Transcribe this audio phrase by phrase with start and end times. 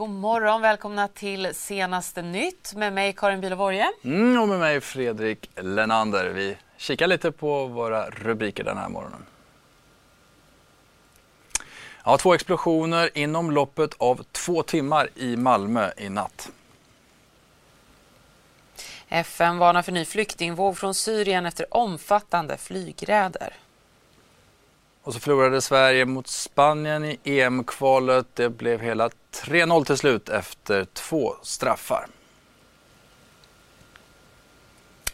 [0.00, 5.50] God morgon, välkomna till senaste nytt med mig Karin Bülow Mm, och med mig Fredrik
[5.56, 6.28] Lenander.
[6.28, 9.26] Vi kikar lite på våra rubriker den här morgonen.
[12.04, 16.50] Ja, två explosioner inom loppet av två timmar i Malmö i natt.
[19.08, 23.54] FN varnar för ny flyktingvåg från Syrien efter omfattande flygräder.
[25.02, 28.26] Och så förlorade Sverige mot Spanien i EM-kvalet.
[28.34, 32.06] Det blev hela 3-0 till slut efter två straffar.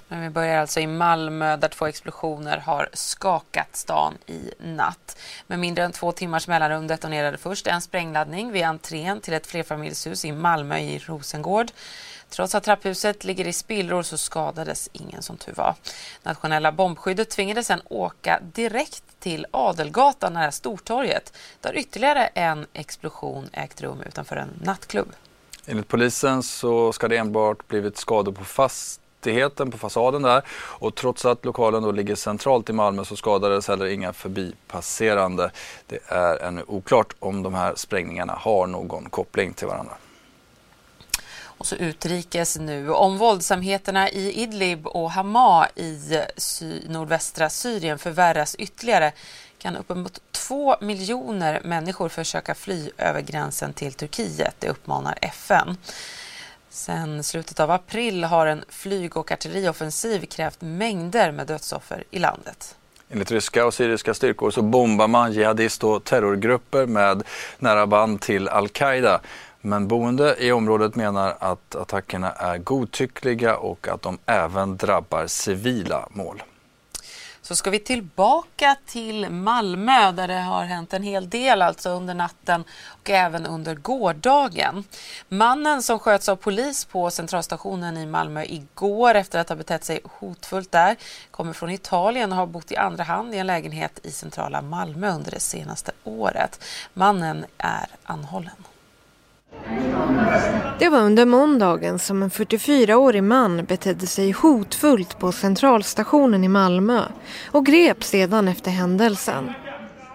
[0.08, 5.18] Men vi börjar alltså i Malmö där två explosioner har skakat stan i natt.
[5.46, 10.24] Med mindre än två timmars mellanrum detonerade först en sprängladdning vid entrén till ett flerfamiljshus
[10.24, 11.70] i Malmö i Rosengård.
[12.30, 15.74] Trots att trapphuset ligger i spillror så skadades ingen som tur var.
[16.22, 23.80] Nationella bombskyddet tvingades sedan åka direkt till Adelgatan nära Stortorget där ytterligare en explosion ägt
[23.80, 25.12] rum utanför en nattklubb.
[25.66, 30.42] Enligt polisen så ska det enbart blivit skador på fastigheten, på fasaden där.
[30.52, 35.50] Och trots att lokalen då ligger centralt i Malmö så skadades heller inga förbipasserande.
[35.86, 39.96] Det är ännu oklart om de här sprängningarna har någon koppling till varandra.
[41.58, 42.90] Och så utrikes nu.
[42.90, 49.12] Om våldsamheterna i Idlib och Hama i sy nordvästra Syrien förvärras ytterligare
[49.58, 55.76] kan uppemot två miljoner människor försöka fly över gränsen till Turkiet, det uppmanar FN.
[56.70, 62.76] Sen slutet av april har en flyg och artillerioffensiv krävt mängder med dödsoffer i landet.
[63.08, 67.22] Enligt ryska och syriska styrkor så bombar man jihadist och terrorgrupper med
[67.58, 69.20] nära band till al-Qaida.
[69.66, 76.08] Men boende i området menar att attackerna är godtyckliga och att de även drabbar civila
[76.10, 76.42] mål.
[77.42, 82.14] Så ska vi tillbaka till Malmö där det har hänt en hel del alltså under
[82.14, 84.84] natten och även under gårdagen.
[85.28, 90.00] Mannen som sköts av polis på centralstationen i Malmö igår efter att ha betett sig
[90.04, 90.96] hotfullt där
[91.30, 95.10] kommer från Italien och har bott i andra hand i en lägenhet i centrala Malmö
[95.10, 96.64] under det senaste året.
[96.94, 98.64] Mannen är anhållen.
[100.78, 107.02] Det var under måndagen som en 44-årig man betedde sig hotfullt på centralstationen i Malmö
[107.46, 109.50] och greps sedan efter händelsen.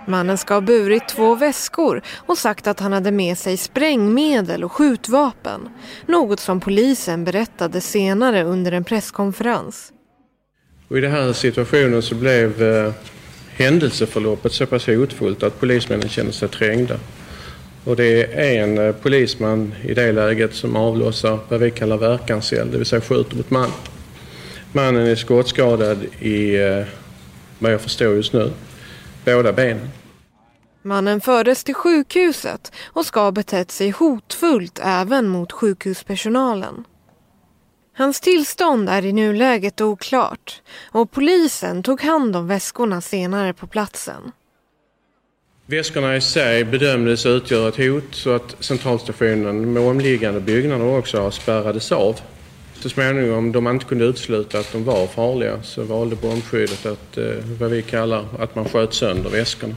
[0.08, 4.72] Mannen ska ha burit två väskor och sagt att han hade med sig sprängmedel och
[4.72, 5.70] skjutvapen.
[6.06, 9.92] Något som polisen berättade senare under en presskonferens.
[10.88, 12.94] Och I den här situationen så blev eh,
[13.50, 17.00] händelseförloppet så pass hotfullt att polismännen kände sig trängda.
[17.84, 22.72] Och det är en eh, polisman i det läget som avlossar vad vi kallar verkanseld,
[22.72, 23.72] det vill säga skjuter mot mannen.
[24.72, 26.84] Mannen är skottskadad i, eh,
[27.60, 28.52] vad jag förstår just nu,
[29.26, 29.90] båda benen.
[30.82, 36.84] Mannen fördes till sjukhuset och ska ha betett sig hotfullt även mot sjukhuspersonalen.
[37.94, 44.32] Hans tillstånd är i nuläget oklart och polisen tog hand om väskorna senare på platsen.
[45.72, 51.92] Väskorna i sig bedömdes utgöra ett hot så att centralstationen med omliggande byggnader också spärrades
[51.92, 52.20] av.
[52.74, 57.18] Så småningom, då man inte kunde utesluta att de var farliga, så valde bombskyddet att,
[57.18, 57.24] eh,
[57.60, 59.76] vad vi kallar, att man sköt sönder väskorna.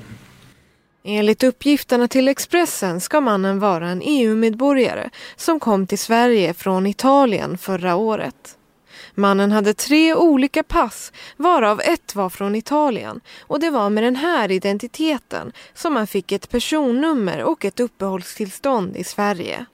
[1.05, 7.59] Enligt uppgifterna till Expressen ska mannen vara en EU-medborgare som kom till Sverige från Italien
[7.59, 8.57] förra året.
[9.15, 14.17] Mannen hade tre olika pass, varav ett var från Italien och det var med den
[14.17, 19.67] här identiteten som han fick ett personnummer och ett uppehållstillstånd i Sverige.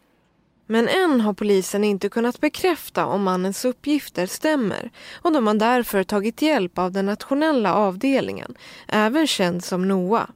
[0.67, 4.91] Men än har polisen inte kunnat bekräfta om mannens uppgifter stämmer
[5.23, 8.55] och de har därför tagit hjälp av den nationella avdelningen,
[8.89, 10.27] även känd som NOA.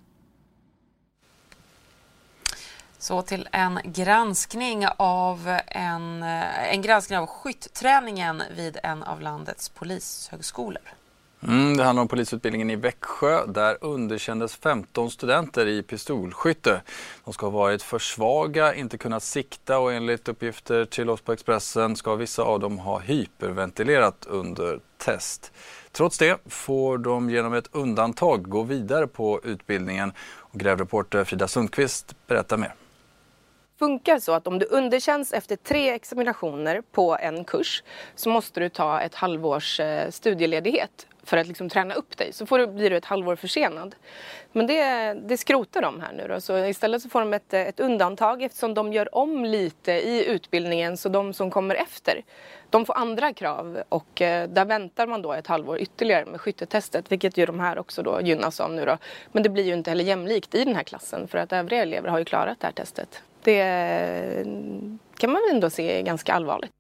[3.05, 10.83] Så till en granskning av, en, en granskning av skyttträningen vid en av landets polishögskolor.
[11.43, 13.47] Mm, det handlar om polisutbildningen i Växjö.
[13.47, 16.83] Där underkändes 15 studenter i pistolskytte.
[17.25, 21.33] De ska ha varit för svaga, inte kunnat sikta och enligt uppgifter till oss på
[21.33, 25.53] Expressen ska vissa av dem ha hyperventilerat under test.
[25.93, 30.13] Trots det får de genom ett undantag gå vidare på utbildningen.
[30.37, 32.75] Och grävreporter Frida Sundqvist berättar mer
[33.79, 37.83] funkar så att om du underkänns efter tre examinationer på en kurs
[38.15, 42.33] så måste du ta ett halvårs eh, studieledighet för att liksom träna upp dig.
[42.33, 43.95] Så får du, blir du ett halvår försenad.
[44.53, 46.41] Men det, det skrotar de här nu då.
[46.41, 50.97] Så istället så får de ett, ett undantag eftersom de gör om lite i utbildningen
[50.97, 52.23] så de som kommer efter
[52.71, 57.13] de får andra krav och eh, där väntar man då ett halvår ytterligare med skyttetestet
[57.13, 58.99] vilket ju de här också då gynnas av nu då.
[59.33, 62.09] Men det blir ju inte heller jämlikt i den här klassen för att övriga elever
[62.09, 63.23] har ju klarat det här testet.
[63.45, 64.45] Det
[65.17, 66.71] kan man ändå se är ganska allvarligt.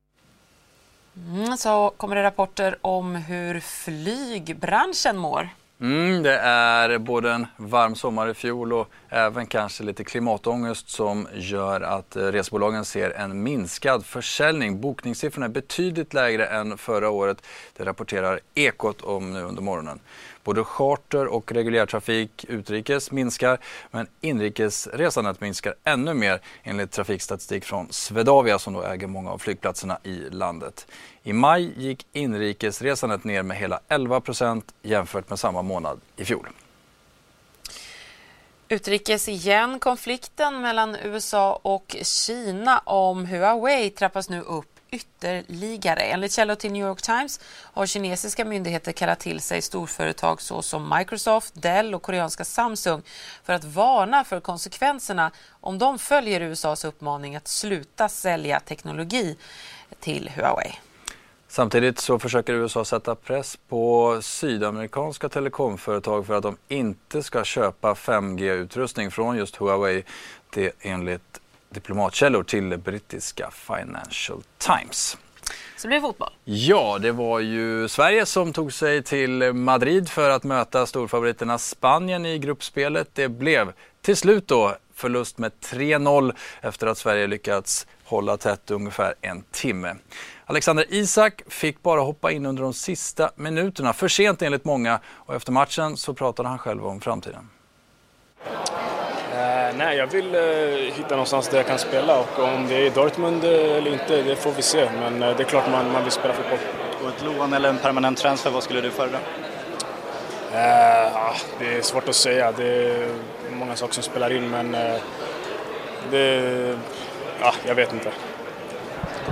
[1.16, 5.48] Mm, så kommer det rapporter om hur flygbranschen mår.
[5.80, 11.28] Mm, det är både en varm sommar i fjol och även kanske lite klimatångest som
[11.34, 14.80] gör att eh, resebolagen ser en minskad försäljning.
[14.80, 17.46] Bokningssiffrorna är betydligt lägre än förra året.
[17.76, 20.00] Det rapporterar Ekot om nu under morgonen.
[20.44, 23.58] Både charter och reguljärtrafik utrikes minskar
[23.90, 29.98] men inrikesresandet minskar ännu mer enligt trafikstatistik från Swedavia som då äger många av flygplatserna
[30.02, 30.86] i landet.
[31.26, 36.48] I maj gick inrikesresandet ner med hela 11 procent jämfört med samma månad i fjol.
[38.68, 39.78] Utrikes igen.
[39.78, 46.00] Konflikten mellan USA och Kina om Huawei trappas nu upp ytterligare.
[46.00, 51.54] Enligt källor till New York Times har kinesiska myndigheter kallat till sig storföretag såsom Microsoft,
[51.62, 53.02] Dell och koreanska Samsung
[53.44, 59.36] för att varna för konsekvenserna om de följer USAs uppmaning att sluta sälja teknologi
[60.00, 60.74] till Huawei.
[61.54, 67.94] Samtidigt så försöker USA sätta press på sydamerikanska telekomföretag för att de inte ska köpa
[67.94, 70.02] 5G-utrustning från just Huawei.
[70.50, 71.40] Det enligt
[71.70, 75.18] diplomatkällor till brittiska Financial Times.
[75.76, 76.32] Så blir det fotboll.
[76.44, 82.26] Ja, det var ju Sverige som tog sig till Madrid för att möta storfavoriterna Spanien
[82.26, 83.08] i gruppspelet.
[83.12, 83.72] Det blev
[84.02, 89.94] till slut då förlust med 3-0 efter att Sverige lyckats hålla tätt ungefär en timme.
[90.46, 95.34] Alexander Isak fick bara hoppa in under de sista minuterna, för sent enligt många och
[95.34, 97.48] efter matchen så pratade han själv om framtiden.
[98.46, 102.90] Uh, nej, jag vill uh, hitta någonstans där jag kan spela och om det är
[102.90, 104.88] Dortmund eller inte, det får vi se.
[105.00, 106.58] Men uh, det är klart man, man vill spela fotboll.
[107.02, 109.18] Och ett lån eller en permanent transfer, vad skulle du föredra?
[109.18, 109.22] Uh,
[111.58, 112.52] det är svårt att säga.
[112.52, 113.08] Det är
[113.52, 114.76] många saker som spelar in men
[116.10, 116.78] det...
[117.40, 118.10] Ja, jag vet inte.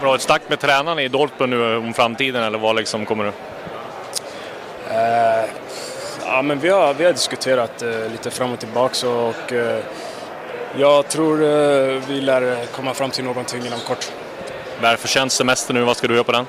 [0.02, 3.06] Kommer du ha ett snack med tränarna i Dortmund nu om framtiden eller vad liksom
[3.06, 3.32] kommer du?
[6.26, 9.78] Ja, men vi har, vi har diskuterat uh, lite fram och tillbaka och uh,
[10.78, 14.12] jag tror uh, vi lär komma fram till någonting inom kort.
[14.80, 16.46] Välförtjänt semester nu, vad ska du göra på den?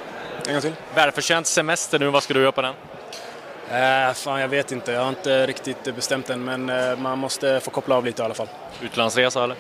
[0.48, 0.74] En gång till?
[0.96, 2.74] Välförtjänt semester nu, vad ska du göra på den?
[4.08, 4.92] Uh, fan, jag vet inte.
[4.92, 6.66] Jag har inte riktigt bestämt än, men
[7.02, 8.50] man måste få koppla av lite i alla fall.
[8.82, 9.56] Utlandsresa eller?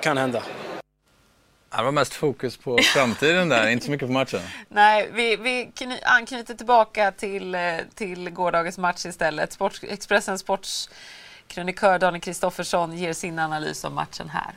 [0.00, 0.42] Kan hända.
[1.76, 4.40] Det var mest fokus på framtiden där, inte så mycket på matchen.
[4.68, 5.70] Nej, vi, vi
[6.02, 7.60] anknyter tillbaka till, eh,
[7.94, 9.52] till gårdagens match istället.
[9.52, 14.54] Sport, Expressens sportskrönikör Daniel Kristoffersson ger sin analys av matchen här.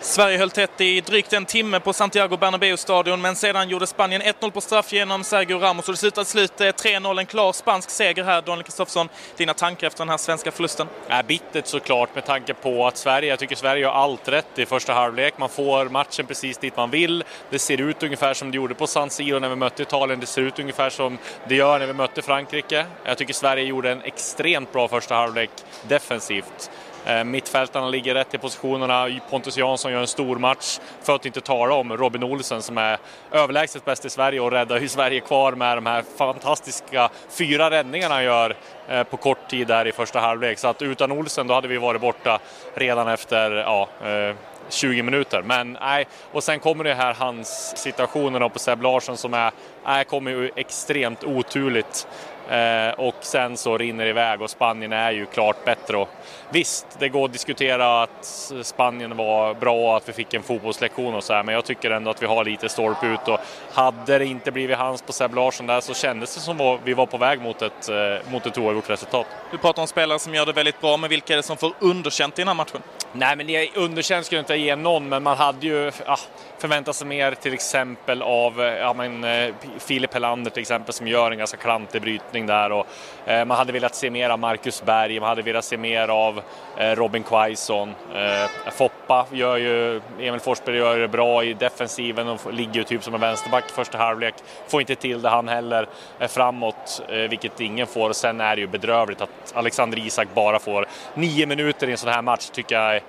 [0.00, 4.50] Sverige höll tätt i drygt en timme på Santiago Bernabéu-stadion men sedan gjorde Spanien 1-0
[4.50, 7.18] på straff genom Sergio Ramos och det slutade slut eh, 3-0.
[7.18, 8.42] En klar spansk seger här.
[8.42, 10.86] Daniel Kristoffersson, dina tankar efter den här svenska förlusten?
[11.08, 14.66] Äh, bittert såklart med tanke på att Sverige, jag tycker Sverige gör allt rätt i
[14.66, 15.38] första halvlek.
[15.38, 17.24] Man får matchen precis dit man vill.
[17.50, 20.20] Det ser ut ungefär som det gjorde på San Siro när vi mötte Italien.
[20.20, 21.18] Det ser ut ungefär som
[21.48, 22.86] det gör när vi mötte Frankrike.
[23.04, 25.50] Jag tycker Sverige gjorde en extremt bra första halvlek
[25.88, 26.70] defensivt.
[27.08, 29.20] Eh, mittfältarna ligger rätt i positionerna.
[29.30, 30.78] Pontus Jansson gör en stor match.
[31.02, 32.98] För att inte tala om Robin Olsen som är
[33.32, 38.14] överlägset bäst i Sverige och räddar ju Sverige kvar med de här fantastiska fyra räddningarna
[38.14, 38.56] han gör
[38.88, 40.58] eh, på kort tid där i första halvlek.
[40.58, 42.38] Så att utan Olsen då hade vi varit borta
[42.74, 44.34] redan efter ja, eh,
[44.68, 45.42] 20 minuter.
[45.42, 49.52] Men nej, och sen kommer det här hans situationen på Seb Larsson som är,
[49.84, 52.06] nej, kommer ju extremt oturligt.
[52.50, 55.96] Eh, och sen så rinner det iväg och Spanien är ju klart bättre.
[55.96, 56.08] Och
[56.50, 61.14] visst, det går att diskutera att Spanien var bra och att vi fick en fotbollslektion
[61.14, 63.38] och så här, men jag tycker ändå att vi har lite stolpe ut och
[63.72, 66.94] hade det inte blivit hans på Seb Larsson där så kändes det som att vi
[66.94, 69.26] var på väg mot ett, eh, mot ett oavgjort resultat.
[69.50, 71.72] Du pratar om spelare som gör det väldigt bra, men vilka är det som får
[71.78, 72.82] underkänt i den här matchen?
[73.12, 76.16] Nej, men underkänt skulle jag inte ge någon, men man hade ju ja,
[76.58, 81.30] förväntat sig mer till exempel av ja, men, eh, Filip Helander till exempel som gör
[81.30, 82.86] en ganska klantig brytning där och
[83.26, 86.42] eh, man hade velat se mer av Marcus Berg, man hade velat se mer av
[86.76, 87.94] eh, Robin Quaison.
[88.14, 93.04] Eh, Foppa gör ju, Emil Forsberg gör det bra i defensiven och ligger ju typ
[93.04, 94.34] som en vänsterback i första halvlek.
[94.68, 98.12] Får inte till det han heller eh, framåt, eh, vilket ingen får.
[98.12, 102.12] Sen är det ju bedrövligt att Alexander Isak bara får nio minuter i en sån
[102.12, 103.02] här match tycker jag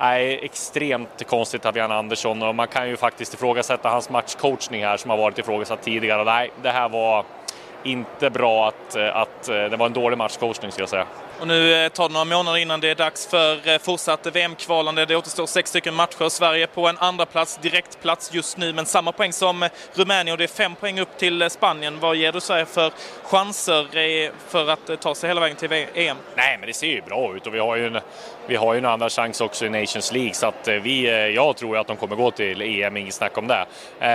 [0.00, 4.96] Nej, extremt konstigt av Jan Andersson och man kan ju faktiskt ifrågasätta hans matchcoachning här
[4.96, 6.24] som har varit ifrågasatt tidigare.
[6.24, 7.24] Nej, det här var
[7.84, 11.06] inte bra att, eh, att eh, det var en dålig matchcoachning ska jag säga.
[11.40, 15.06] Och nu eh, tar det några månader innan det är dags för eh, fortsatt VM-kvalande.
[15.06, 16.28] Det återstår sex stycken matcher.
[16.28, 20.44] Sverige på en andra plats, direktplats just nu, men samma poäng som Rumänien och det
[20.44, 22.00] är fem poäng upp till eh, Spanien.
[22.00, 26.16] Vad ger du Sverige för chanser för att ta sig hela vägen till EM?
[26.36, 27.98] Nej, men det ser ju bra ut och vi har ju en,
[28.46, 31.78] vi har ju en andra chans också i Nations League så att vi, jag tror
[31.78, 33.66] att de kommer gå till EM, inget snack om det.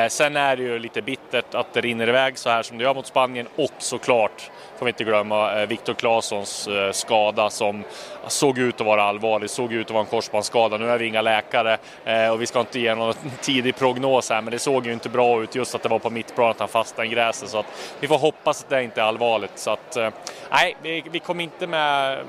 [0.10, 2.94] Sen är det ju lite bittert att det rinner iväg så här som det gör
[2.94, 6.70] mot Spanien och såklart får vi inte glömma Viktor Claessons
[7.10, 7.84] skada som
[8.28, 10.78] såg ut att vara allvarlig, såg ut att vara en korsbandsskada.
[10.78, 14.42] Nu är vi inga läkare eh, och vi ska inte ge någon tidig prognos här
[14.42, 16.68] men det såg ju inte bra ut just att det var på mittplan att han
[16.68, 19.52] fastnade i gräset så att vi får hoppas att det inte är allvarligt.
[19.56, 20.10] Så att eh,
[20.52, 22.20] nej, vi, vi kommer inte med,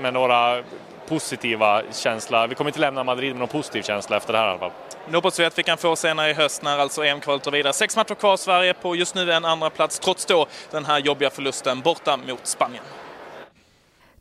[0.00, 0.62] med några
[1.08, 2.46] positiva känsla.
[2.46, 4.70] Vi kommer inte lämna Madrid med någon positiv känsla efter det här i alla fall.
[5.08, 7.72] Nu hoppas vi att vi kan få senare i höst när alltså EM-kvalet tar vidare.
[7.72, 11.30] Sex matcher kvar Sverige på just nu en andra plats trots då den här jobbiga
[11.30, 12.84] förlusten borta mot Spanien.